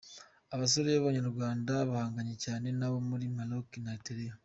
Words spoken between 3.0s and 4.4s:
muri Maroc na Eritrea.